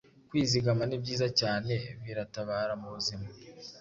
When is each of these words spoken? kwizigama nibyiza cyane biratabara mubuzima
kwizigama 0.29 0.83
nibyiza 0.85 1.27
cyane 1.39 1.73
biratabara 2.03 2.73
mubuzima 2.81 3.27